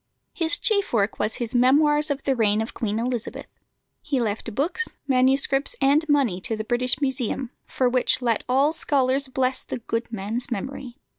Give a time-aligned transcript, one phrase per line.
[0.33, 3.45] His chief work was his Memoirs of the Reign of Queen Elizabeth.
[4.01, 9.27] He left books, manuscripts, and money to the British Museum, for which let all scholars
[9.27, 10.97] bless the good man's memory.